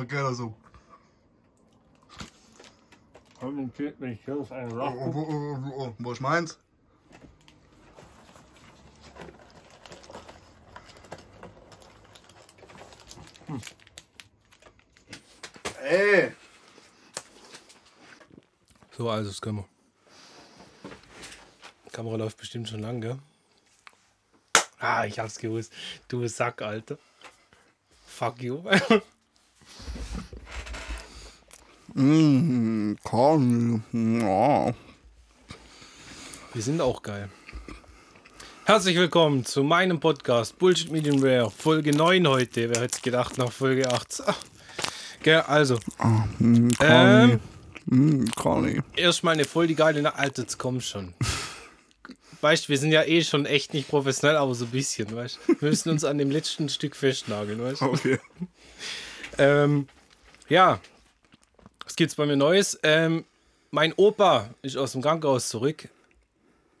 [0.00, 0.54] einfach geiler so.
[3.38, 4.98] Kommentiert mich hier einen Oh, Lachen.
[4.98, 5.94] oh, oh, oh, oh.
[5.98, 6.58] Wo ist meins?
[15.82, 16.32] Ey!
[18.96, 19.68] So, also das können wir.
[21.86, 23.18] Die Kamera läuft bestimmt schon lang, gell?
[24.78, 25.72] Ah, ich hab's gewusst.
[26.08, 26.98] Du Sack, Alter.
[28.06, 28.62] Fuck you.
[32.04, 33.78] Mmh, Conny.
[33.92, 34.72] Ja.
[36.54, 37.28] Wir sind auch geil.
[38.64, 42.70] Herzlich willkommen zu meinem Podcast Bullshit Medium Rare, Folge 9 heute.
[42.70, 44.22] Wer hätte es gedacht nach Folge 8?
[44.26, 44.34] Ah.
[45.22, 45.78] Gell, also,
[46.38, 47.32] Mmh, Conny.
[47.34, 47.40] ähm,
[47.84, 48.80] Mmh, Conny.
[48.96, 51.12] erstmal eine voll die geile Na Alter, jetzt komm schon.
[52.40, 55.68] Weißt wir sind ja eh schon echt nicht professionell, aber so ein bisschen, weißt Wir
[55.68, 58.18] müssen uns an dem letzten Stück festnageln, weißt Okay.
[59.36, 59.86] Ähm,
[60.48, 60.80] ja,
[61.90, 62.78] was gibt's bei mir Neues?
[62.84, 63.24] Ähm,
[63.72, 65.88] mein Opa ist aus dem Krankenhaus zurück.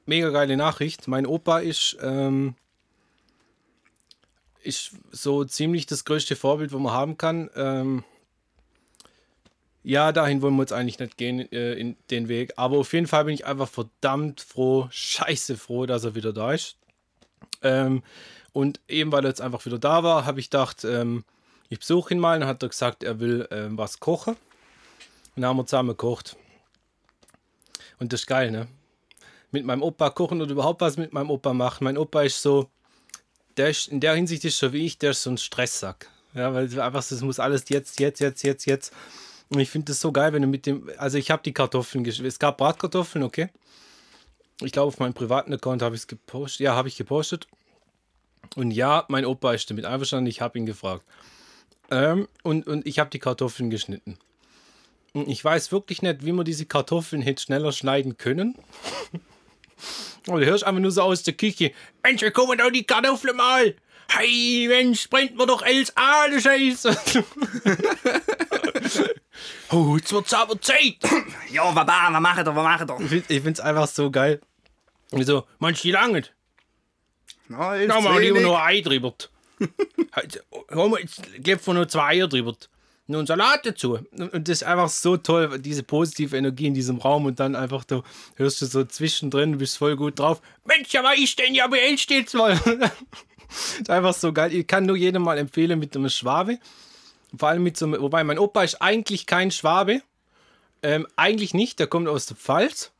[0.06, 1.08] Mega geile Nachricht.
[1.08, 2.54] Mein Opa ist, ähm,
[4.62, 7.50] ist so ziemlich das größte Vorbild, was man haben kann.
[7.56, 8.04] Ähm,
[9.82, 12.52] ja, dahin wollen wir jetzt eigentlich nicht gehen, äh, in den Weg.
[12.54, 16.52] Aber auf jeden Fall bin ich einfach verdammt froh, scheiße froh, dass er wieder da
[16.52, 16.76] ist.
[17.62, 18.04] Ähm,
[18.52, 21.24] und eben weil er jetzt einfach wieder da war, habe ich gedacht, ähm,
[21.68, 22.38] ich besuche ihn mal.
[22.38, 24.36] Dann hat er gesagt, er will ähm, was kochen.
[25.36, 26.36] Und haben wir zusammen gekocht.
[27.98, 28.66] Und das ist geil, ne?
[29.52, 31.84] Mit meinem Opa kochen oder überhaupt was mit meinem Opa machen.
[31.84, 32.70] Mein Opa ist so,
[33.56, 36.08] der ist in der Hinsicht ist so wie ich, der ist so ein Stresssack.
[36.34, 38.92] Ja, weil einfach es muss alles jetzt, jetzt, jetzt, jetzt, jetzt.
[39.48, 42.06] Und ich finde das so geil, wenn du mit dem, also ich habe die Kartoffeln,
[42.06, 43.48] es gab Bratkartoffeln, okay.
[44.62, 46.60] Ich glaube, auf meinem privaten Account habe ich es gepostet.
[46.60, 47.48] Ja, habe ich gepostet.
[48.56, 50.28] Und ja, mein Opa ist damit einverstanden.
[50.28, 51.04] Ich habe ihn gefragt.
[51.90, 54.18] Ähm, und, und ich habe die Kartoffeln geschnitten.
[55.12, 58.56] Ich weiß wirklich nicht, wie man diese Kartoffeln hätte schneller schneiden können.
[60.26, 61.72] Und du hörst einfach nur so aus der Küche:
[62.02, 63.74] Mensch, wir kommen doch die Kartoffeln mal!
[64.12, 66.96] Hey, Mensch, brennt mir doch alles an, Scheiße!
[69.70, 70.96] oh, jetzt wird's aber Zeit!
[71.50, 71.86] Ja, was
[72.20, 73.00] macht er, was macht er?
[73.00, 74.40] Ich find- ich find's einfach so geil.
[75.12, 76.24] Und so, manch die lange.
[77.48, 79.14] Na, Da mal lieber noch ein Ei drüber.
[80.72, 82.54] Hol mal, Jetzt gib von nur zwei Eier drüber.
[83.18, 83.98] Einen Salat dazu.
[84.12, 87.26] Und das ist einfach so toll, diese positive Energie in diesem Raum.
[87.26, 88.02] Und dann einfach, du
[88.36, 90.40] hörst du so zwischendrin, bist voll gut drauf.
[90.64, 92.58] Mensch, aber ich denn ja bei steht's mal.
[93.88, 94.54] einfach so geil.
[94.54, 96.58] Ich kann nur jedem mal empfehlen mit einem Schwabe.
[97.36, 100.02] Vor allem mit so einem, wobei mein Opa ist eigentlich kein Schwabe.
[100.82, 102.92] Ähm, eigentlich nicht, der kommt aus der Pfalz.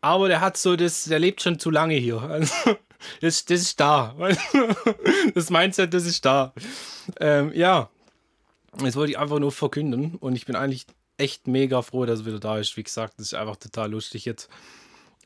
[0.00, 2.22] Aber der hat so das, der lebt schon zu lange hier.
[2.30, 2.76] Also,
[3.20, 4.14] das, das ist da.
[5.34, 6.54] Das Mindset, das ist da.
[7.20, 7.90] Ähm, ja,
[8.78, 10.16] das wollte ich einfach nur verkünden.
[10.16, 10.86] Und ich bin eigentlich
[11.16, 12.76] echt mega froh, dass er wieder da ist.
[12.76, 14.48] Wie gesagt, das ist einfach total lustig jetzt.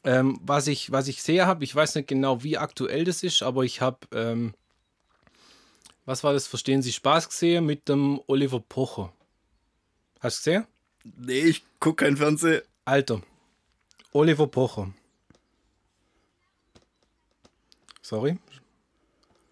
[0.04, 3.42] Ähm, was, ich, was ich sehe habe, ich weiß nicht genau, wie aktuell das ist,
[3.42, 4.54] aber ich habe, ähm,
[6.04, 9.12] was war das, Verstehen Sie Spaß gesehen mit dem Oliver Pocher.
[10.20, 10.66] Hast du gesehen?
[11.16, 12.62] Nee, ich guck kein Fernsehen.
[12.84, 13.22] Alter,
[14.12, 14.92] Oliver Pocher.
[18.02, 18.38] Sorry.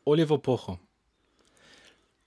[0.05, 0.79] Oliver Pocher.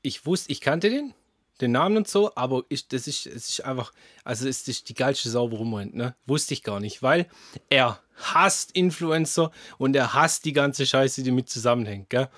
[0.01, 1.13] Ich wusste, ich kannte den,
[1.61, 3.91] den Namen und so, aber ich, das ist, es ist einfach,
[4.23, 6.15] also ist die geilste Sau, worum rennt, ne?
[6.25, 7.27] Wusste ich gar nicht, weil
[7.69, 12.29] er hasst Influencer und er hasst die ganze Scheiße, die mit zusammenhängt, gell?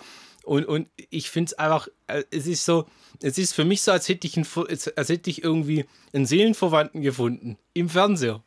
[0.43, 2.87] Und, und ich finde es einfach, äh, es ist so,
[3.21, 4.47] es ist für mich so, als hätte ich, einen,
[4.95, 8.41] als hätte ich irgendwie einen Seelenverwandten gefunden im Fernseher.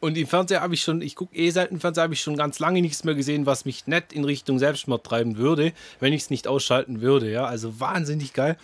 [0.00, 2.58] Und im Fernseher habe ich schon, ich gucke eh selten Fernseher, habe ich schon ganz
[2.58, 6.30] lange nichts mehr gesehen, was mich nicht in Richtung Selbstmord treiben würde, wenn ich es
[6.30, 7.30] nicht ausschalten würde.
[7.30, 8.56] Ja, also wahnsinnig geil.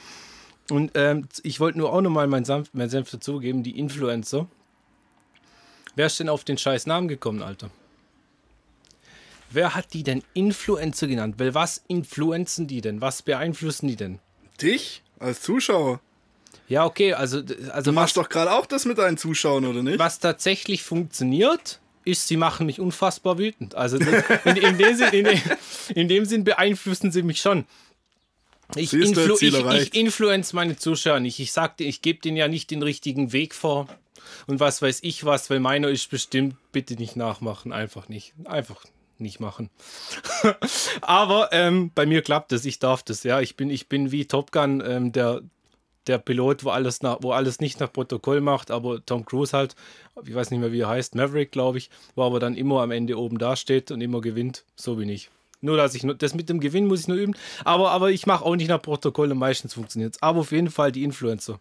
[0.71, 4.47] Und ähm, ich wollte nur auch nochmal meinen Senf, mein Senf dazugeben, die Influencer.
[5.95, 7.71] Wer ist denn auf den scheiß Namen gekommen, Alter?
[9.51, 11.37] Wer hat die denn Influencer genannt?
[11.39, 13.01] Weil was influenzen die denn?
[13.01, 14.19] Was beeinflussen die denn?
[14.61, 16.01] Dich als Zuschauer.
[16.69, 19.83] Ja, okay, also, also Du was, machst doch gerade auch das mit deinen Zuschauern, oder
[19.83, 19.99] nicht?
[19.99, 23.75] was tatsächlich funktioniert, ist, sie machen mich unfassbar wütend.
[23.75, 24.07] Also in,
[24.57, 25.41] in, dem, Sinn, in,
[25.95, 27.67] in dem Sinn beeinflussen sie mich schon.
[28.75, 31.39] Ich, influ ich, ich influence meine Zuschauer nicht.
[31.39, 33.87] Ich sagte, ich gebe denen ja nicht den richtigen Weg vor.
[34.47, 37.73] Und was weiß ich was, weil meiner ist bestimmt, bitte nicht nachmachen.
[37.73, 38.35] Einfach nicht.
[38.45, 38.85] Einfach
[39.19, 39.71] nicht machen.
[41.01, 43.41] Aber ähm, bei mir klappt das, ich darf das, ja.
[43.41, 45.43] Ich bin, ich bin wie Top Gun, ähm, der,
[46.07, 49.75] der Pilot, wo alles, nach, wo alles nicht nach Protokoll macht, aber Tom Cruise halt,
[50.25, 52.91] ich weiß nicht mehr, wie er heißt, Maverick, glaube ich, wo aber dann immer am
[52.91, 54.65] Ende oben da steht und immer gewinnt.
[54.77, 55.31] So bin ich.
[55.61, 58.27] Nur, dass ich nur, das mit dem Gewinn muss ich nur üben, aber, aber ich
[58.27, 60.23] mache auch nicht nach Protokoll und meistens funktioniert es.
[60.23, 61.59] Aber auf jeden Fall die Influencer.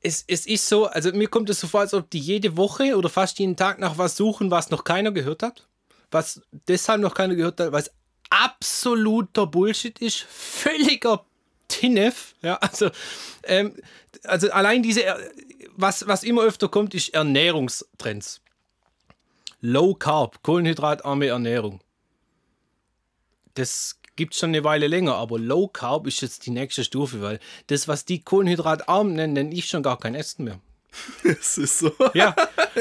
[0.00, 2.96] Es, es ist so, also mir kommt es so vor, als ob die jede Woche
[2.96, 5.66] oder fast jeden Tag nach was suchen, was noch keiner gehört hat.
[6.10, 7.90] Was deshalb noch keiner gehört hat, es
[8.30, 11.24] absoluter Bullshit ist, völliger
[11.68, 12.34] Tinef.
[12.42, 12.90] Ja, also,
[13.44, 13.74] ähm,
[14.24, 15.04] also allein diese,
[15.76, 18.40] was, was immer öfter kommt, ist Ernährungstrends.
[19.60, 21.80] Low Carb, kohlenhydratarme Ernährung.
[23.54, 27.22] Das gibt es schon eine Weile länger, aber Low Carb ist jetzt die nächste Stufe,
[27.22, 30.60] weil das, was die kohlenhydratarm nennen, nenne ich schon gar kein Essen mehr.
[31.24, 31.92] Es ist so.
[32.14, 32.34] Ja,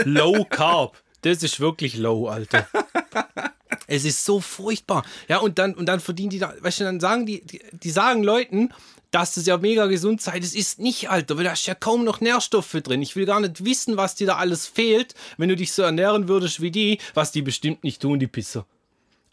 [0.04, 1.02] Low Carb.
[1.22, 2.68] Das ist wirklich low, Alter.
[3.88, 5.04] Es ist so furchtbar.
[5.28, 7.90] Ja, und dann, und dann verdienen die da, weißt du, dann sagen die, die, die
[7.90, 8.70] sagen Leuten,
[9.12, 10.40] dass das ja mega gesund sei.
[10.40, 13.02] Das ist nicht, Alter, weil da ist ja kaum noch Nährstoffe drin.
[13.02, 16.28] Ich will gar nicht wissen, was dir da alles fehlt, wenn du dich so ernähren
[16.28, 18.66] würdest wie die, was die bestimmt nicht tun, die Pisser.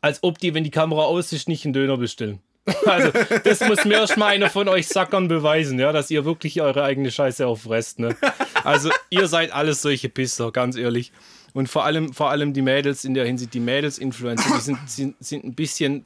[0.01, 2.41] Als ob die, wenn die Kamera aus ist, nicht einen Döner bestellen.
[2.87, 3.11] Also,
[3.45, 6.83] das muss mir erst mal einer von euch Sackern beweisen, ja, dass ihr wirklich eure
[6.83, 8.17] eigene Scheiße auffresst, ne?
[8.63, 11.13] Also, ihr seid alles solche Pisser, ganz ehrlich.
[11.55, 15.17] Und vor allem, vor allem die Mädels in der Hinsicht, die Mädels-Influencer, die sind, sind,
[15.21, 16.05] sind ein bisschen,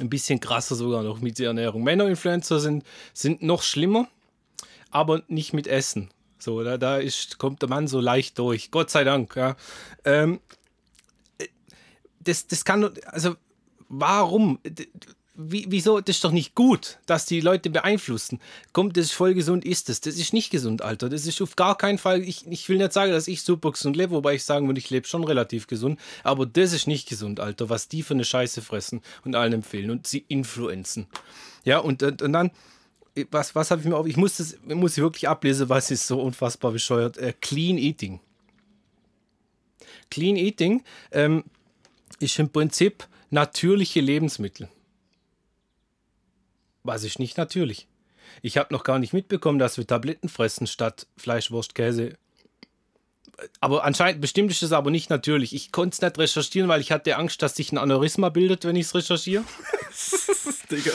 [0.00, 1.82] ein bisschen krasser sogar noch mit der Ernährung.
[1.82, 4.08] Männer-Influencer sind, sind noch schlimmer,
[4.90, 6.08] aber nicht mit Essen.
[6.38, 8.70] So, da, da ist, kommt der Mann so leicht durch.
[8.70, 9.56] Gott sei Dank, ja.
[10.04, 10.40] Ähm,
[12.20, 13.34] das, das kann, also,
[13.88, 14.60] warum?
[15.42, 18.40] Wie, wieso, das ist doch nicht gut, dass die Leute beeinflussen.
[18.72, 20.00] Kommt, das ist voll gesund, ist es.
[20.00, 20.12] Das.
[20.12, 21.08] das ist nicht gesund, Alter.
[21.08, 23.96] Das ist auf gar keinen Fall, ich, ich will nicht sagen, dass ich super gesund
[23.96, 27.40] lebe, wobei ich sagen würde, ich lebe schon relativ gesund, aber das ist nicht gesund,
[27.40, 31.06] Alter, was die für eine Scheiße fressen und allen empfehlen und sie influenzen.
[31.64, 32.50] Ja, und, und, dann,
[33.30, 36.06] was, was habe ich mir auf, ich muss das, muss ich wirklich ablesen, was ist
[36.06, 37.18] so unfassbar bescheuert.
[37.18, 38.20] Äh, Clean Eating.
[40.10, 40.82] Clean Eating
[41.12, 41.44] ähm,
[42.18, 44.68] ist im Prinzip natürliche Lebensmittel.
[46.82, 47.86] Was ist nicht natürlich.
[48.42, 52.16] Ich habe noch gar nicht mitbekommen, dass wir Tabletten fressen statt Fleisch, Wurst, Käse.
[53.60, 55.54] Aber anscheinend, bestimmt ist es aber nicht natürlich.
[55.54, 58.76] Ich konnte es nicht recherchieren, weil ich hatte Angst, dass sich ein Aneurysma bildet, wenn
[58.76, 59.44] ich es recherchiere.
[60.70, 60.92] Digga.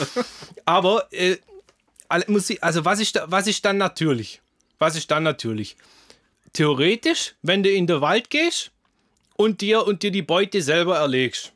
[0.64, 1.36] Aber, äh,
[2.28, 4.40] muss ich, also was ist, was ist dann natürlich?
[4.78, 5.76] Was ist dann natürlich?
[6.52, 8.70] Theoretisch, wenn du in den Wald gehst
[9.36, 11.52] und dir, und dir die Beute selber erlegst.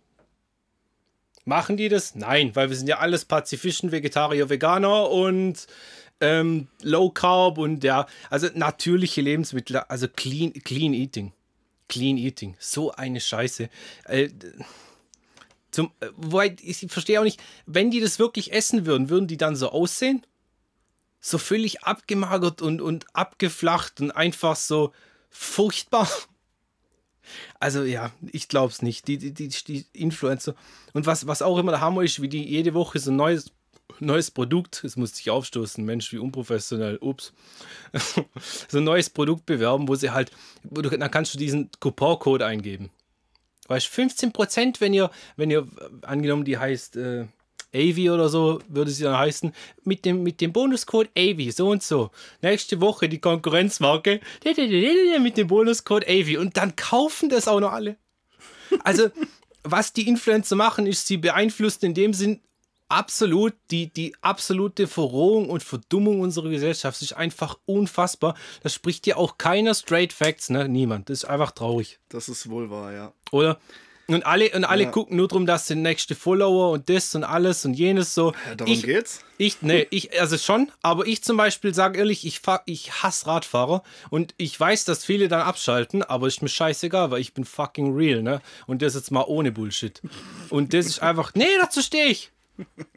[1.50, 2.14] Machen die das?
[2.14, 5.67] Nein, weil wir sind ja alles Pazifisten, Vegetarier, Veganer und
[6.20, 11.32] ähm, Low Carb und ja, also natürliche Lebensmittel, also clean, clean Eating.
[11.88, 12.55] Clean Eating.
[12.61, 13.69] So eine Scheiße.
[14.05, 14.29] Äh,
[15.73, 19.37] zum, äh, wobei, ich verstehe auch nicht, wenn die das wirklich essen würden, würden die
[19.37, 20.25] dann so aussehen?
[21.20, 24.93] So völlig abgemagert und, und abgeflacht und einfach so
[25.31, 26.08] furchtbar.
[27.61, 29.07] Also ja, ich glaube es nicht.
[29.07, 30.55] Die, die, die, die, Influencer.
[30.95, 33.53] Und was, was auch immer der Hammer ist, wie die jede Woche so ein neues,
[33.99, 37.35] neues Produkt, es muss sich aufstoßen, Mensch, wie unprofessionell, ups.
[38.69, 40.31] so ein neues Produkt bewerben, wo sie halt,
[40.62, 42.90] wo du, dann kannst du diesen Couponcode eingeben.
[43.69, 45.69] Weißt 15%, wenn ihr, wenn ihr,
[46.02, 47.26] angenommen, die heißt, äh,
[47.75, 49.53] AV oder so würde sie dann heißen,
[49.85, 52.11] mit dem, mit dem Bonuscode AV, so und so.
[52.43, 54.21] Nächste Woche die Konkurrenzmarke
[55.21, 57.97] mit dem Bonuscode AV und dann kaufen das auch noch alle.
[58.85, 59.11] Also,
[59.62, 62.41] was die Influencer machen, ist, sie beeinflussen in dem Sinn
[62.91, 66.97] absolut die, die absolute Verrohung und Verdummung unserer Gesellschaft.
[66.97, 68.35] Das ist einfach unfassbar.
[68.62, 70.69] Das spricht ja auch keiner Straight Facts, ne?
[70.69, 71.09] Niemand.
[71.09, 72.00] Das ist einfach traurig.
[72.09, 73.12] Das ist wohl wahr, ja.
[73.31, 73.61] Oder?
[74.14, 74.90] Und alle, und alle ja.
[74.90, 78.33] gucken nur darum, dass der nächste Follower und das und alles und jenes so.
[78.49, 79.25] Ja, darum ich, geht's?
[79.38, 83.26] Ich, nee, ich, also schon, aber ich zum Beispiel sage ehrlich, ich, fahr, ich hasse
[83.26, 87.45] Radfahrer und ich weiß, dass viele dann abschalten, aber ist mir scheißegal, weil ich bin
[87.45, 88.43] fucking real, ne?
[88.67, 90.02] Und das jetzt mal ohne Bullshit.
[90.50, 92.33] Und das ist einfach, nee, dazu stehe ich.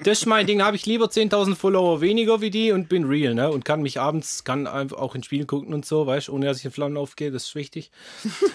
[0.04, 3.06] Das ist mein Ding, da habe ich lieber 10.000 Follower weniger wie die und bin
[3.06, 3.50] real, ne?
[3.50, 6.48] Und kann mich abends, kann einfach auch in Spielen gucken und so, weißt du, ohne
[6.48, 7.92] dass ich in Flammen aufgehe, das ist wichtig.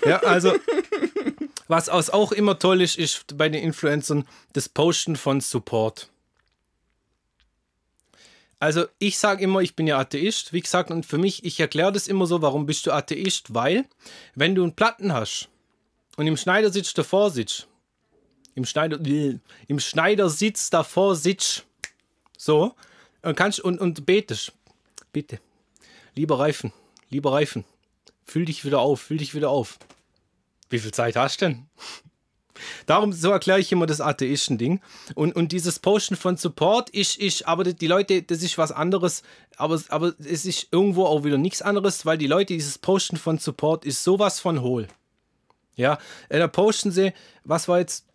[0.05, 0.53] Ja, also,
[1.69, 6.09] was auch immer toll ist, ist bei den Influencern das Posten von Support.
[8.61, 11.93] Also ich sage immer, ich bin ja Atheist, wie gesagt, und für mich, ich erkläre
[11.93, 13.55] das immer so, warum bist du Atheist?
[13.55, 13.85] Weil,
[14.35, 15.49] wenn du einen Platten hast
[16.17, 17.69] und im Schneidersitz davor sitzt,
[18.55, 18.99] im, Schneider,
[19.69, 21.67] im Schneidersitz davor sitzt,
[22.37, 22.75] so,
[23.23, 24.53] und, kannst, und, und betest,
[25.13, 25.39] bitte,
[26.17, 26.73] lieber Reifen,
[27.11, 27.65] lieber Reifen,
[28.25, 29.79] fühl dich wieder auf, fühl dich wieder auf.
[30.71, 31.67] Wie viel Zeit hast du denn?
[32.87, 34.81] Darum, so erkläre ich immer das Atheisten-Ding.
[35.15, 39.23] Und, und dieses Posten von Support ist, ist, aber die Leute, das ist was anderes,
[39.57, 43.39] aber, aber es ist irgendwo auch wieder nichts anderes, weil die Leute, dieses Posten von
[43.39, 44.89] Support ist sowas von hohl.
[45.77, 45.99] Ja,
[46.29, 47.13] äh, da posten sie,
[47.45, 48.07] was war jetzt,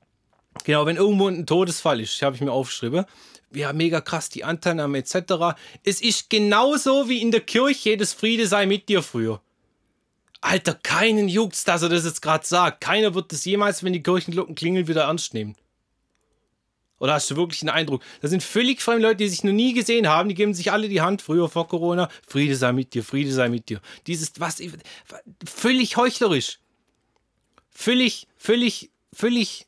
[0.65, 3.05] genau, wenn irgendwo ein Todesfall ist, habe ich mir aufgeschrieben,
[3.53, 5.55] ja, mega krass, die Anteilnahme etc.
[5.83, 9.41] Es ist genauso wie in der Kirche, das Friede sei mit dir früher.
[10.43, 12.81] Alter, keinen juckt's, dass er das jetzt gerade sagt.
[12.81, 15.55] Keiner wird das jemals, wenn die Kirchenglocken klingeln, wieder ernst nehmen.
[16.99, 18.03] Oder hast du wirklich einen Eindruck?
[18.21, 20.27] Das sind völlig fremde Leute, die sich noch nie gesehen haben.
[20.27, 22.09] Die geben sich alle die Hand, früher vor Corona.
[22.27, 23.81] Friede sei mit dir, Friede sei mit dir.
[24.05, 24.61] Dieses, was,
[25.45, 26.59] völlig heuchlerisch.
[27.71, 29.67] Völlig, völlig, völlig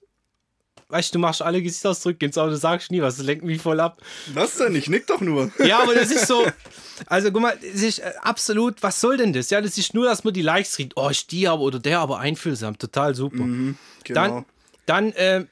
[0.90, 3.80] weißt du, du machst alle Gesichtsausdrücke ins Auto, sagst nie was, das lenkt mich voll
[3.80, 4.02] ab.
[4.34, 4.76] Was denn?
[4.76, 5.52] Ich nick doch nur.
[5.64, 6.46] Ja, aber das ist so,
[7.08, 9.50] also guck mal, das ist äh, absolut, was soll denn das?
[9.50, 10.94] Ja, das ist nur, dass man die Likes kriegt.
[10.96, 13.44] Oh, ist die aber oder der aber einfühlsam, total super.
[13.44, 14.46] Mhm, genau.
[14.86, 15.46] Dann, dann äh,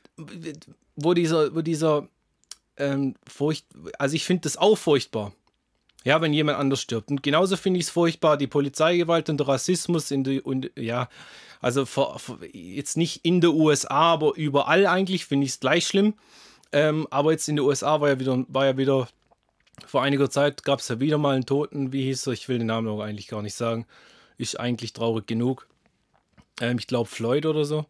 [0.95, 2.07] wo dieser, wo dieser
[2.77, 3.65] ähm, Furcht,
[3.97, 5.33] also ich finde das auch furchtbar.
[6.05, 7.09] Ja, wenn jemand anders stirbt.
[7.09, 11.07] Und genauso finde ich es furchtbar, die Polizeigewalt und der Rassismus in die, und ja,
[11.63, 15.87] also vor, vor, jetzt nicht in der USA, aber überall eigentlich finde ich es gleich
[15.87, 16.13] schlimm.
[16.71, 19.07] Ähm, aber jetzt in den USA war ja wieder, war ja wieder
[19.85, 22.33] vor einiger Zeit gab es ja wieder mal einen Toten, wie hieß er?
[22.33, 23.85] Ich will den Namen auch eigentlich gar nicht sagen.
[24.37, 25.67] Ist eigentlich traurig genug.
[26.61, 27.85] Ähm, ich glaube Floyd oder so.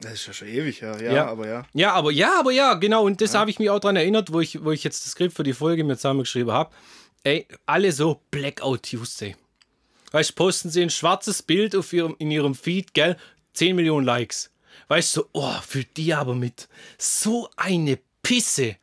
[0.00, 0.98] Das ist ja schon ewig, ja.
[1.00, 1.26] Ja, ja.
[1.26, 1.66] aber ja.
[1.72, 3.04] Ja, aber ja, aber ja, genau.
[3.04, 3.40] Und das ja.
[3.40, 5.52] habe ich mich auch daran erinnert, wo ich, wo ich jetzt das Skript für die
[5.52, 6.70] Folge mir zusammengeschrieben habe.
[7.24, 9.36] Ey, alle so Blackout Tuesday.
[10.12, 13.16] Weißt du, posten sie ein schwarzes Bild auf ihrem, in ihrem Feed, gell?
[13.54, 14.50] 10 Millionen Likes.
[14.88, 16.68] Weißt du, so, oh, für die aber mit.
[16.98, 18.76] So eine Pisse.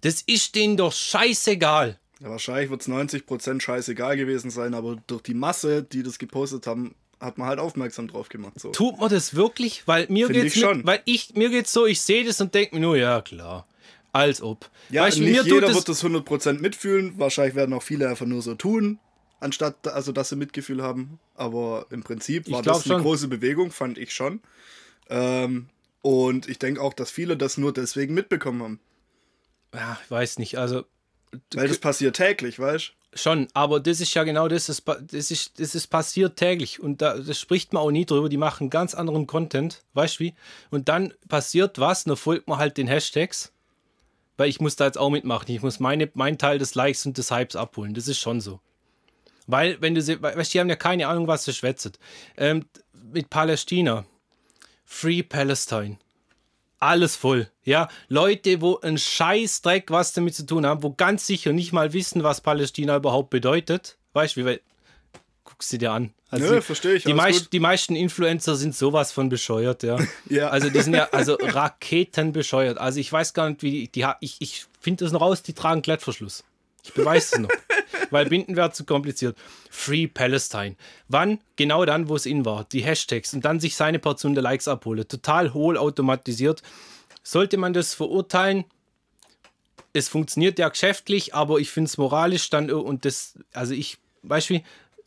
[0.00, 1.98] Das ist denen doch scheißegal.
[2.20, 6.66] Ja, wahrscheinlich wird es 90% scheißegal gewesen sein, aber durch die Masse, die das gepostet
[6.66, 8.58] haben, hat man halt aufmerksam drauf gemacht.
[8.58, 8.70] So.
[8.70, 9.82] Tut man das wirklich?
[9.86, 10.84] Weil mir Find geht's schon.
[10.86, 13.66] weil ich mir geht's so, ich sehe das und denke mir nur, ja klar.
[14.12, 14.70] Als ob.
[14.90, 17.18] Ja, weißt, nicht jeder das wird das 100% mitfühlen.
[17.18, 18.98] Wahrscheinlich werden auch viele einfach nur so tun
[19.40, 21.18] anstatt also dass sie Mitgefühl haben.
[21.34, 23.02] Aber im Prinzip war das eine schon.
[23.02, 24.40] große Bewegung, fand ich schon.
[25.08, 25.68] Ähm,
[26.02, 28.80] und ich denke auch, dass viele das nur deswegen mitbekommen haben.
[29.74, 30.58] Ja, ich weiß nicht.
[30.58, 30.84] Also.
[31.54, 33.04] Weil das passiert täglich, weißt du?
[33.16, 37.00] Schon, aber das ist ja genau das, das, das, ist, das ist passiert täglich und
[37.00, 40.34] da das spricht man auch nie drüber, die machen ganz anderen Content, weißt du wie?
[40.70, 43.52] Und dann passiert was, dann folgt man halt den Hashtags,
[44.36, 47.16] weil ich muss da jetzt auch mitmachen, ich muss meine, meinen Teil des Likes und
[47.16, 48.60] des Hypes abholen, das ist schon so.
[49.46, 51.92] Weil, wenn du sie, weißt, die haben ja keine Ahnung, was sie schwätzen.
[52.36, 52.66] Ähm,
[53.12, 54.04] mit Palästina.
[54.84, 55.98] Free Palestine.
[56.78, 57.48] Alles voll.
[57.64, 61.92] Ja, Leute, wo ein Scheißdreck was damit zu tun haben, wo ganz sicher nicht mal
[61.92, 63.96] wissen, was Palästina überhaupt bedeutet.
[64.12, 64.60] Weißt du, wie
[65.44, 66.12] guckst du dir an.
[66.30, 67.04] Also Nö, verstehe ich.
[67.04, 69.98] Die, meist, die, meisten Influencer sind sowas von bescheuert, ja.
[70.28, 70.48] ja.
[70.48, 72.78] Also die sind ja also Raketen bescheuert.
[72.78, 75.52] Also ich weiß gar nicht, wie die, die ich, ich finde das noch raus, die
[75.52, 76.44] tragen Klettverschluss.
[76.84, 77.50] Ich beweise es noch.
[78.10, 79.36] Weil Binden wäre zu kompliziert.
[79.70, 80.76] Free Palestine.
[81.08, 81.40] Wann?
[81.56, 82.64] Genau dann, wo es in war.
[82.64, 85.08] Die Hashtags und dann sich seine Portion der Likes abholen.
[85.08, 86.62] Total hohl automatisiert.
[87.22, 88.64] Sollte man das verurteilen?
[89.94, 94.60] Es funktioniert ja geschäftlich, aber ich finde es moralisch dann und das, also ich, du,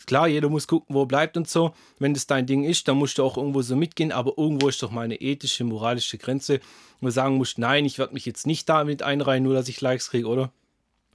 [0.06, 1.74] klar, jeder muss gucken, wo er bleibt und so.
[2.00, 4.82] Wenn das dein Ding ist, dann musst du auch irgendwo so mitgehen, aber irgendwo ist
[4.82, 6.62] doch mal eine ethische, moralische Grenze,
[7.02, 9.82] wo du sagen musst, nein, ich werde mich jetzt nicht damit einreihen, nur dass ich
[9.82, 10.52] Likes kriege, oder?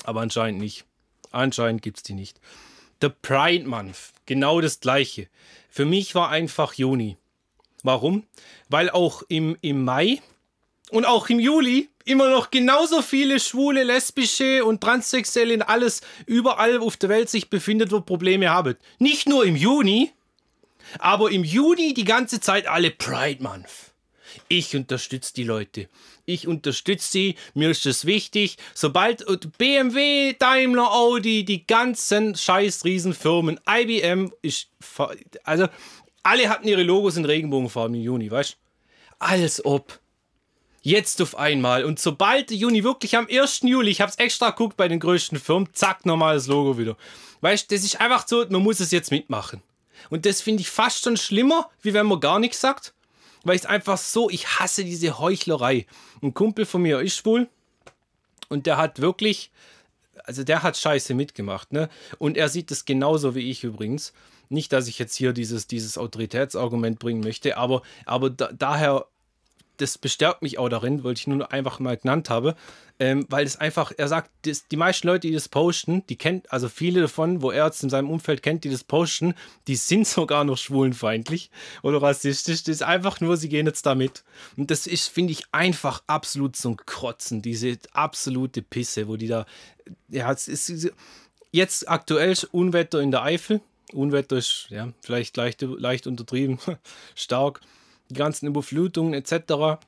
[0.04, 0.85] Aber anscheinend nicht.
[1.30, 2.40] Anscheinend gibt es die nicht.
[3.00, 5.28] The Pride Month, genau das gleiche.
[5.71, 7.16] Für mich war einfach Juni.
[7.82, 8.26] Warum?
[8.68, 10.21] Weil auch im, im Mai
[10.90, 16.78] und auch im Juli immer noch genauso viele schwule, lesbische und transsexuelle in alles überall
[16.78, 18.76] auf der Welt sich befindet, wo Probleme haben.
[18.99, 20.12] Nicht nur im Juni,
[20.99, 23.91] aber im Juni die ganze Zeit alle Pride Month.
[24.48, 25.88] Ich unterstütze die Leute
[26.24, 28.56] ich unterstütze sie, mir ist es wichtig.
[28.74, 29.24] Sobald
[29.58, 34.68] BMW, Daimler, Audi, die ganzen scheiß Riesenfirmen, IBM, ich,
[35.44, 35.68] also
[36.22, 38.56] alle hatten ihre Logos in Regenbogenfarben im Juni, weißt du?
[39.18, 39.98] Als ob.
[40.84, 41.84] Jetzt auf einmal.
[41.84, 43.60] Und sobald Juni wirklich am 1.
[43.62, 46.96] Juli, ich habe es extra geguckt bei den größten Firmen, zack, normales Logo wieder.
[47.40, 49.62] Weißt du, das ist einfach so, man muss es jetzt mitmachen.
[50.10, 52.94] Und das finde ich fast schon schlimmer, wie wenn man gar nichts sagt
[53.44, 55.87] weil ich es einfach so, ich hasse diese Heuchlerei.
[56.22, 57.49] Ein Kumpel von mir ist schwul
[58.49, 59.50] und der hat wirklich,
[60.25, 61.88] also der hat Scheiße mitgemacht, ne?
[62.18, 64.12] Und er sieht es genauso wie ich übrigens.
[64.49, 69.06] Nicht, dass ich jetzt hier dieses, dieses Autoritätsargument bringen möchte, aber, aber da, daher,
[69.82, 72.54] das bestärkt mich auch darin, wollte ich nur einfach mal genannt habe,
[72.98, 76.50] ähm, weil es einfach, er sagt, das, die meisten Leute, die das posten, die kennt,
[76.52, 79.34] also viele davon, wo er jetzt in seinem Umfeld kennt, die das posten,
[79.66, 81.50] die sind sogar noch schwulenfeindlich
[81.82, 82.62] oder rassistisch.
[82.62, 84.22] Das ist einfach nur, sie gehen jetzt damit.
[84.56, 89.46] Und das ist, finde ich, einfach absolut zum Krotzen, diese absolute Pisse, wo die da,
[90.08, 90.92] ja, es ist
[91.50, 93.60] jetzt aktuell Unwetter in der Eifel.
[93.92, 96.58] Unwetter ist ja vielleicht leicht, leicht untertrieben,
[97.14, 97.60] stark.
[98.12, 99.81] Die ganzen Überflutungen etc.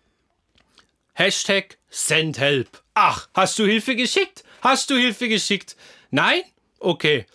[1.13, 2.83] Hashtag SendHelp.
[2.95, 4.45] Ach, hast du Hilfe geschickt?
[4.63, 5.77] Hast du Hilfe geschickt?
[6.11, 6.41] Nein?
[6.79, 7.27] Okay.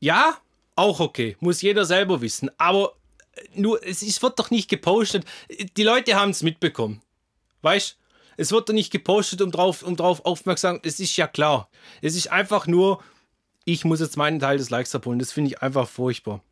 [0.00, 0.38] Ja?
[0.74, 1.36] Auch okay.
[1.40, 2.50] Muss jeder selber wissen.
[2.56, 2.94] Aber
[3.34, 5.26] äh, nur, es, es wird doch nicht gepostet.
[5.76, 7.02] Die Leute haben es mitbekommen.
[7.60, 7.98] Weißt
[8.38, 10.80] Es wird doch nicht gepostet, um drauf, um drauf aufmerksam.
[10.82, 11.68] Es ist ja klar.
[12.00, 13.04] Es ist einfach nur,
[13.66, 15.18] ich muss jetzt meinen Teil des Likes abholen.
[15.18, 16.42] Das finde ich einfach furchtbar.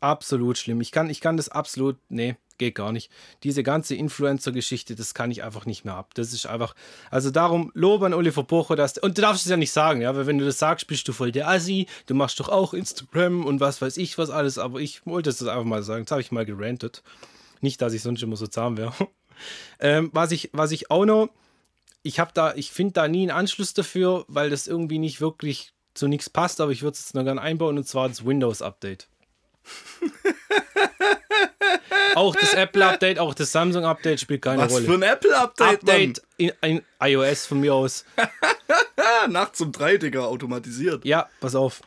[0.00, 0.80] Absolut schlimm.
[0.80, 1.96] Ich kann, ich kann das absolut.
[2.08, 3.10] Nee, geht gar nicht.
[3.42, 6.14] Diese ganze Influencer-Geschichte, das kann ich einfach nicht mehr ab.
[6.14, 6.76] Das ist einfach.
[7.10, 8.98] Also darum, Lob an Oliver Pocher, dass.
[8.98, 11.12] Und du darfst es ja nicht sagen, ja, weil wenn du das sagst, bist du
[11.12, 11.88] voll der Assi.
[12.06, 14.58] Du machst doch auch Instagram und was weiß ich, was alles.
[14.58, 16.02] Aber ich wollte es einfach mal sagen.
[16.02, 17.02] Jetzt habe ich mal gerantet.
[17.60, 18.92] Nicht, dass ich sonst immer so zahm wäre.
[19.80, 21.30] ähm, was, ich, was ich auch noch.
[22.02, 25.72] Ich habe da, ich finde da nie einen Anschluss dafür, weil das irgendwie nicht wirklich
[25.92, 29.08] zu nichts passt, aber ich würde es jetzt noch gerne einbauen und zwar das Windows-Update.
[32.14, 34.86] auch das Apple-Update, auch das Samsung-Update spielt keine Was Rolle.
[34.86, 35.74] Was für ein Apple-Update?
[35.74, 38.04] Update in, in, iOS von mir aus.
[39.28, 41.04] Nachts um drei, Digga, automatisiert.
[41.04, 41.82] Ja, pass auf.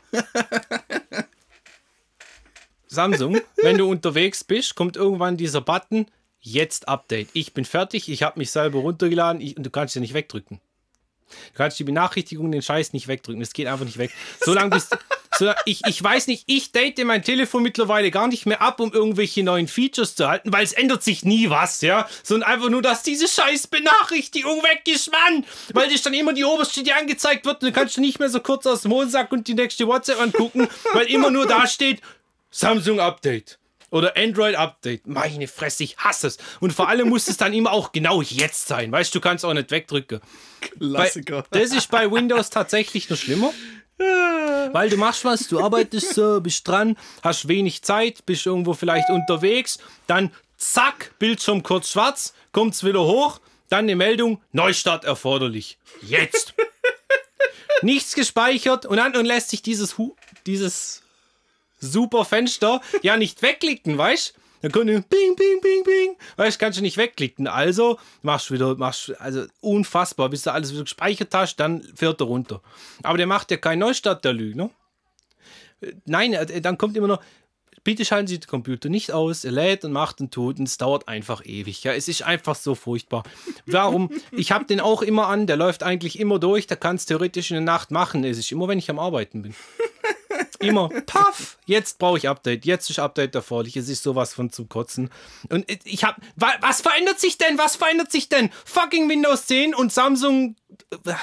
[2.87, 6.05] Samsung, wenn du unterwegs bist, kommt irgendwann dieser Button,
[6.39, 7.29] jetzt Update.
[7.33, 10.61] Ich bin fertig, ich habe mich selber runtergeladen ich, und du kannst ja nicht wegdrücken.
[11.29, 13.41] Du kannst die Benachrichtigung, den Scheiß nicht wegdrücken.
[13.41, 14.11] Es geht einfach nicht weg.
[14.41, 14.89] Solange bis.
[15.37, 18.93] So, ich, ich weiß nicht, ich date mein Telefon mittlerweile gar nicht mehr ab, um
[18.93, 22.07] irgendwelche neuen Features zu halten, weil es ändert sich nie was, ja.
[22.23, 25.45] Sondern einfach nur, dass diese scheiß Benachrichtigung weg ist, Mann!
[25.73, 28.39] Weil dich dann immer die oberste, die angezeigt wird, und du kannst nicht mehr so
[28.39, 32.01] kurz aus dem Hohensack und die nächste WhatsApp angucken, weil immer nur da steht,
[32.51, 33.57] Samsung Update
[33.89, 35.07] oder Android Update.
[35.07, 36.37] Meine Fresse, ich hasse es.
[36.59, 38.91] Und vor allem muss es dann immer auch genau jetzt sein.
[38.91, 40.19] Weißt du, du kannst auch nicht wegdrücken.
[40.61, 41.45] Klassiker.
[41.49, 43.53] Bei, das ist bei Windows tatsächlich noch schlimmer.
[43.97, 49.09] Weil du machst was, du arbeitest so, bist dran, hast wenig Zeit, bist irgendwo vielleicht
[49.09, 49.77] unterwegs,
[50.07, 55.77] dann zack, Bildschirm kurz schwarz, kommt's wieder hoch, dann eine Meldung, Neustart erforderlich.
[56.01, 56.53] Jetzt.
[57.81, 59.95] Nichts gespeichert und dann und lässt sich dieses,
[60.45, 61.03] dieses
[61.79, 66.15] super Fenster ja nicht wegklicken, weißt Dann kommt bing, bing, bing, bing.
[66.37, 67.47] Weißt kannst du nicht wegklicken.
[67.47, 72.21] Also machst du wieder, machst, also unfassbar, bis du alles wieder gespeichert hast, dann fährt
[72.21, 72.61] er runter.
[73.03, 74.69] Aber der macht ja keinen Neustart, der Lügner.
[76.05, 77.21] Nein, dann kommt immer noch,
[77.83, 80.77] bitte schalten Sie den Computer nicht aus, er lädt und macht und tut und es
[80.77, 81.83] dauert einfach ewig.
[81.83, 83.23] Ja, es ist einfach so furchtbar.
[83.65, 84.11] Warum?
[84.31, 87.51] Ich habe den auch immer an, der läuft eigentlich immer durch, der kann es theoretisch
[87.51, 88.23] in der Nacht machen.
[88.23, 89.53] Es ist immer, wenn ich am Arbeiten bin.
[90.67, 94.65] Immer, paff, jetzt brauche ich Update, jetzt ist Update erforderlich, es ist sowas von zu
[94.65, 95.09] kotzen.
[95.49, 98.49] Und ich habe, was verändert sich denn, was verändert sich denn?
[98.65, 100.55] Fucking Windows 10 und Samsung,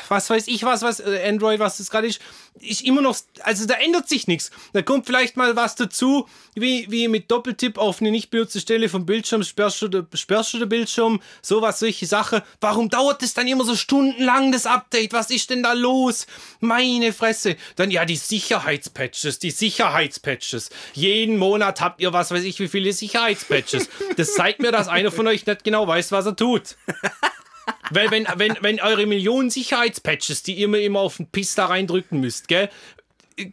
[0.09, 2.21] was weiß ich was, was, äh, Android, was das gerade ist,
[2.61, 4.51] ist immer noch, also da ändert sich nichts.
[4.73, 8.89] Da kommt vielleicht mal was dazu, wie, wie mit Doppeltipp auf eine nicht benutzte Stelle
[8.89, 12.43] vom Bildschirm, sperrst du, sperrst du den Bildschirm, sowas, solche Sachen.
[12.61, 15.13] Warum dauert es dann immer so stundenlang, das Update?
[15.13, 16.27] Was ist denn da los?
[16.61, 17.57] Meine Fresse.
[17.77, 20.71] Dann ja, die Sicherheitspatches, die Sicherheitspatches.
[20.95, 23.89] Jeden Monat habt ihr was weiß ich wie viele Sicherheitspatches.
[24.17, 26.77] Das zeigt mir, dass einer von euch nicht genau weiß, was er tut.
[27.91, 31.67] Weil wenn, wenn, wenn eure Millionen Sicherheitspatches, die ihr immer, immer auf den Piss da
[31.67, 32.71] reindrücken müsst, gell,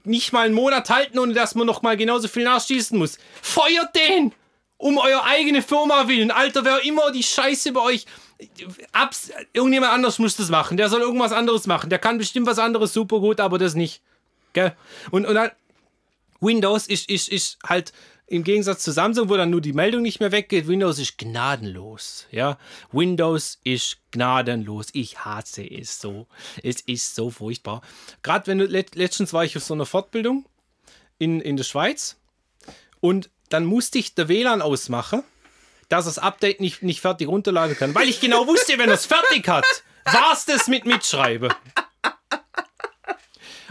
[0.03, 3.95] nicht mal einen Monat halten, ohne dass man noch mal genauso viel nachschießen muss, feuert
[3.95, 4.33] den!
[4.79, 6.29] Um eure eigene Firma willen.
[6.29, 8.05] Alter, wer immer die Scheiße bei euch.
[8.91, 10.77] Abs irgendjemand anders muss das machen.
[10.77, 11.89] Der soll irgendwas anderes machen.
[11.89, 14.03] Der kann bestimmt was anderes super gut, aber das nicht.
[14.53, 14.75] Gell?
[15.09, 15.49] Und, und dann,
[16.39, 17.93] Windows ist, ist, ist halt
[18.27, 22.27] im Gegensatz zu Samsung, wo dann nur die Meldung nicht mehr weggeht, Windows ist gnadenlos.
[22.29, 22.57] Ja,
[22.91, 24.87] Windows ist gnadenlos.
[24.91, 26.27] Ich hasse es so.
[26.61, 27.81] Es ist so furchtbar.
[28.23, 30.45] Gerade wenn du letztens war ich auf so einer Fortbildung
[31.17, 32.17] in, in der Schweiz
[32.99, 35.23] und dann musste ich der WLAN ausmachen,
[35.87, 39.47] dass das Update nicht, nicht fertig runterladen kann, weil ich genau wusste, wenn es fertig
[39.47, 39.65] hat,
[40.03, 41.53] war es das mit Mitschreiben.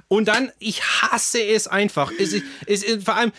[0.09, 2.13] Und dann, ich hasse es einfach.
[2.19, 2.33] Es,
[2.67, 3.33] es, es, vor allem,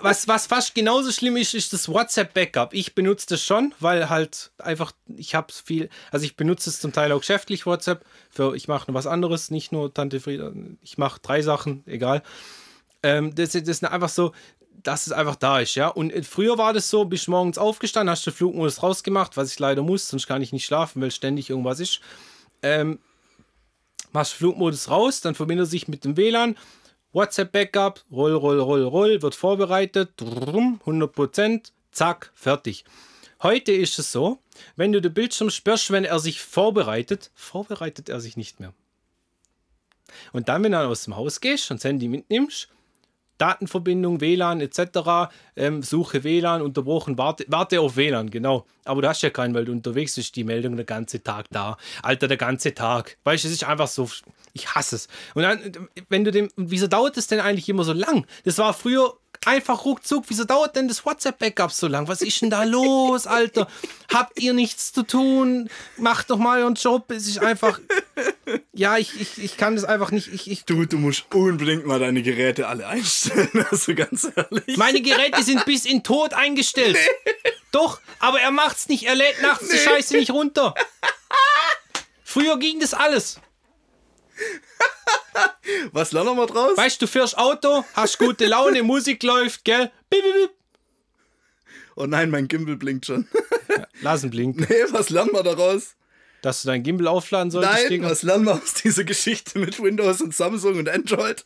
[0.00, 2.72] was, was fast genauso schlimm ist, ist das WhatsApp-Backup.
[2.72, 6.92] Ich benutze das schon, weil halt einfach, ich habe viel, also ich benutze es zum
[6.92, 8.04] Teil auch geschäftlich, WhatsApp.
[8.30, 10.52] Für, ich mache was anderes, nicht nur Tante Frieda.
[10.82, 12.22] Ich mache drei Sachen, egal.
[13.02, 14.32] Ähm, das, das ist einfach so,
[14.82, 15.88] dass es einfach da ist, ja.
[15.88, 19.58] Und äh, früher war das so, bist morgens aufgestanden, hast den Flugmodus rausgemacht, was ich
[19.58, 22.00] leider muss, sonst kann ich nicht schlafen, weil ständig irgendwas ist.
[22.62, 22.98] Ähm,
[24.16, 26.56] machst Flugmodus raus, dann verbindet sich mit dem WLAN,
[27.12, 32.84] WhatsApp-Backup, roll, roll, roll, roll, wird vorbereitet, 100%, zack, fertig.
[33.42, 34.38] Heute ist es so,
[34.74, 38.72] wenn du den Bildschirm sperrst, wenn er sich vorbereitet, vorbereitet er sich nicht mehr.
[40.32, 42.68] Und dann, wenn du aus dem Haus gehst und das Handy mitnimmst,
[43.38, 48.66] Datenverbindung, WLAN etc., ähm, Suche WLAN, unterbrochen, warte, warte auf WLAN, genau.
[48.84, 51.76] Aber du hast ja keinen, weil du unterwegs bist, die Meldung der ganze Tag da.
[52.02, 53.18] Alter, der ganze Tag.
[53.24, 54.08] Weißt du, es ist einfach so,
[54.52, 55.08] ich hasse es.
[55.34, 55.72] Und dann,
[56.08, 58.26] wenn du dem, wieso dauert das denn eigentlich immer so lang?
[58.44, 59.14] Das war früher
[59.46, 60.24] einfach ruckzuck.
[60.28, 62.08] Wieso dauert denn das WhatsApp-Backup so lang?
[62.08, 63.68] Was ist denn da los, Alter?
[64.12, 65.70] Habt ihr nichts zu tun?
[65.96, 67.10] Macht doch mal euren Job.
[67.10, 67.80] Es ist einfach.
[68.72, 70.32] Ja, ich, ich, ich kann das einfach nicht.
[70.32, 74.76] Ich, ich du, du musst unbedingt mal deine Geräte alle einstellen, also ganz ehrlich.
[74.76, 76.96] Meine Geräte sind bis in Tod eingestellt.
[76.96, 77.52] Nee.
[77.72, 79.04] Doch, aber er macht's nicht.
[79.04, 79.74] Er lädt nachts nee.
[79.74, 80.74] die Scheiße nicht runter.
[82.24, 83.40] Früher ging das alles.
[85.92, 86.76] Was lernen wir draus?
[86.76, 89.90] Weißt du, fährst Auto, hast gute Laune, Musik läuft, gell?
[90.10, 90.50] Bip, bip, bip.
[91.96, 93.26] Oh nein, mein Gimbal blinkt schon.
[93.68, 94.66] Ja, lass ihn blinken.
[94.68, 95.94] Nee, was lernen wir daraus?
[96.42, 97.74] Dass du dein Gimbal aufladen solltest?
[97.74, 98.10] Nein, Digga?
[98.10, 101.44] was lernen wir aus dieser Geschichte mit Windows und Samsung und Android?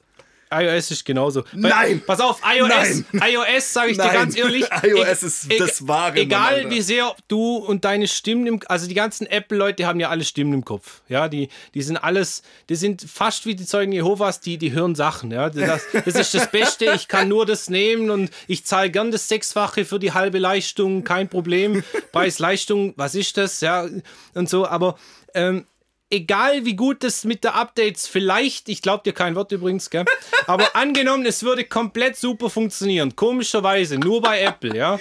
[0.52, 1.44] iOS ist genauso.
[1.52, 2.02] Nein!
[2.04, 3.22] Pass auf, iOS, Nein.
[3.32, 4.08] iOS, sage ich Nein.
[4.08, 4.66] dir ganz ehrlich.
[4.82, 6.16] iOS ist das wahre.
[6.16, 10.08] Egal Mann, wie sehr du und deine Stimmen im, also die ganzen Apple-Leute haben ja
[10.08, 11.02] alle Stimmen im Kopf.
[11.08, 14.94] Ja, die, die sind alles, die sind fast wie die Zeugen Jehovas, die, die hören
[14.94, 15.30] Sachen.
[15.30, 16.92] Ja, das, das ist das Beste.
[16.94, 21.04] Ich kann nur das nehmen und ich zahle gern das Sechsfache für die halbe Leistung,
[21.04, 21.84] kein Problem.
[22.12, 23.60] Preis Leistung, was ist das?
[23.60, 23.86] Ja,
[24.34, 24.66] und so.
[24.66, 24.98] Aber
[25.34, 25.64] ähm,
[26.10, 30.04] egal wie gut das mit der Updates vielleicht, ich glaube dir kein Wort übrigens, gell?
[30.46, 34.98] aber angenommen, es würde komplett super funktionieren, komischerweise, nur bei Apple, ja?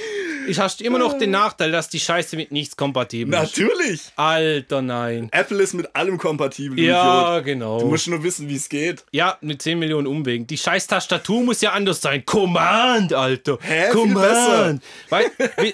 [0.47, 3.57] Ich hast immer noch den Nachteil, dass die Scheiße mit nichts kompatibel ist.
[3.57, 4.01] Natürlich.
[4.15, 5.29] Alter, nein.
[5.31, 6.79] Apple ist mit allem kompatibel.
[6.79, 7.45] Ja, Idiot.
[7.45, 7.79] genau.
[7.79, 9.03] Du musst nur wissen, wie es geht.
[9.11, 10.47] Ja, mit 10 Millionen Umwegen.
[10.47, 12.25] Die scheiß Tastatur muss ja anders sein.
[12.25, 13.59] Command, Alter.
[13.61, 13.89] Hä?
[13.91, 14.81] Command.
[15.09, 15.29] Weil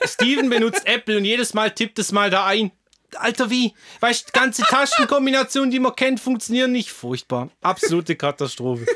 [0.06, 2.72] Steven benutzt Apple und jedes Mal tippt es mal da ein.
[3.16, 3.74] Alter, wie?
[4.00, 6.92] Weißt du, ganze Taschenkombinationen, die man kennt, funktionieren nicht.
[6.92, 7.50] Furchtbar.
[7.62, 8.86] Absolute Katastrophe.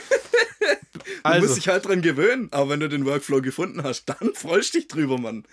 [1.24, 1.42] Also.
[1.42, 4.74] Du musst dich halt dran gewöhnen, aber wenn du den Workflow gefunden hast, dann freust
[4.74, 5.44] dich drüber, Mann.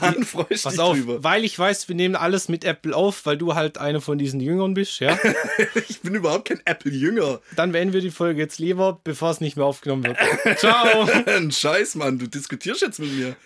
[0.00, 1.22] Dann freust Pass dich auf, drüber.
[1.22, 4.40] Weil ich weiß, wir nehmen alles mit Apple auf, weil du halt einer von diesen
[4.40, 5.18] Jüngern bist, ja?
[5.88, 7.40] ich bin überhaupt kein Apple-Jünger.
[7.54, 10.58] Dann beenden wir die Folge jetzt lieber, bevor es nicht mehr aufgenommen wird.
[10.58, 11.08] Ciao.
[11.26, 13.36] Ein Scheiß, Mann, du diskutierst jetzt mit mir.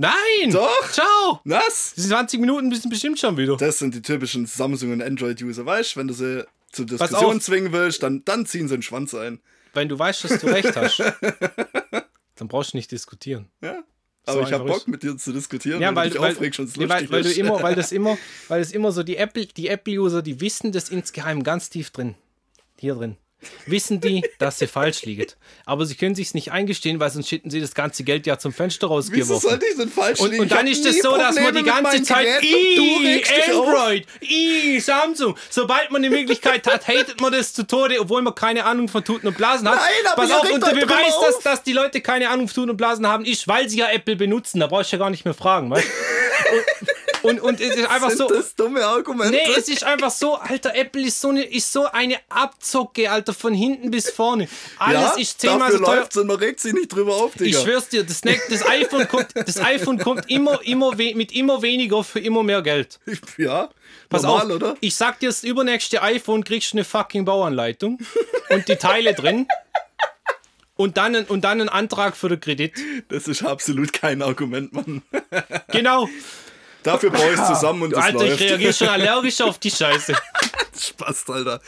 [0.00, 0.50] Nein!
[0.50, 0.90] Doch!
[0.92, 1.40] Ciao!
[1.44, 1.92] Was?
[1.94, 3.58] Die 20 Minuten bist du bestimmt schon wieder.
[3.58, 6.00] Das sind die typischen Samsung- und Android-User, weißt du?
[6.00, 9.40] Wenn du sie zur Diskussion zwingen willst, dann, dann ziehen sie den Schwanz ein.
[9.74, 11.00] Wenn du weißt, dass du recht hast,
[12.36, 13.50] dann brauchst du nicht diskutieren.
[13.60, 13.82] Ja.
[14.24, 17.10] Aber so ich habe Bock, mit dir zu diskutieren, ja, weil, weil, es nee, weil,
[17.10, 18.16] weil, du immer, weil das immer,
[18.48, 22.14] weil das immer so die Apple, die Apple-User, die wissen das insgeheim ganz tief drin.
[22.78, 23.18] Hier drin
[23.66, 25.26] wissen die, dass sie falsch liegen.
[25.64, 28.52] Aber sie können sich nicht eingestehen, weil sonst hätten sie das ganze Geld ja zum
[28.52, 29.36] Fenster rausgeworfen.
[29.36, 30.34] Wieso sollte ich denn falsch liegen?
[30.34, 34.80] Und, und dann ist es das so, dass man die ganze Zeit i Android, i
[34.80, 35.36] Samsung.
[35.48, 39.04] Sobald man die Möglichkeit hat, hatet man das zu Tode, obwohl man keine Ahnung von
[39.04, 39.76] Tuten und Blasen hat.
[39.76, 42.70] Nein, aber Pass auf, und der Beweis, dass, dass die Leute keine Ahnung von Tuten
[42.70, 44.60] und Blasen haben, ist, weil sie ja Apple benutzen.
[44.60, 45.86] Da brauchst du ja gar nicht mehr fragen, weißt
[47.22, 48.28] und, und, es ist einfach Sind so.
[48.28, 49.32] Das dumme Argumente.
[49.32, 53.34] Nee, es ist einfach so, Alter, Apple ist so eine, ist so eine Abzocke, Alter,
[53.34, 54.48] von hinten bis vorne.
[54.78, 56.08] Alles ja, ist zehnmal so teuer.
[56.16, 57.58] und man regt sich nicht drüber auf, Digga.
[57.58, 62.02] Ich schwör's dir, das, das, iPhone, kommt, das iPhone kommt immer, immer mit immer weniger
[62.04, 62.98] für immer mehr Geld.
[63.38, 63.70] Ja.
[64.08, 64.76] Pass normal, auf, oder?
[64.80, 67.98] ich sag dir, das übernächste iPhone kriegst du eine fucking Bauanleitung
[68.50, 69.46] und die Teile drin.
[70.76, 72.72] Und dann, und dann einen Antrag für den Kredit.
[73.08, 75.02] Das ist absolut kein Argument, Mann.
[75.68, 76.08] Genau.
[76.82, 78.40] Dafür baue ich zusammen und das Alter, läuft.
[78.40, 80.14] ich reagiere schon allergisch auf die Scheiße.
[80.78, 81.60] Spaß, Alter.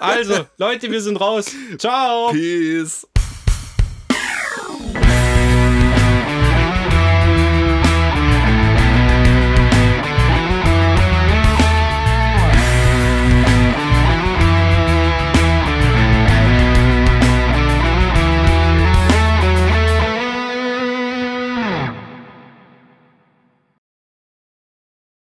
[0.00, 1.46] Also, Leute, wir sind raus.
[1.78, 2.30] Ciao.
[2.32, 3.06] Peace.